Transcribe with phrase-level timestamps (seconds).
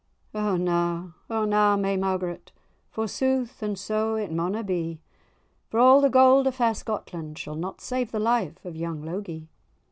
[0.39, 2.51] _"]"O na, O na, may Margaret,
[2.89, 4.99] Forsooth, and so it mauna be;
[5.69, 9.47] For a' the gowd o' fair Scotland Shall not save the life of young Logie."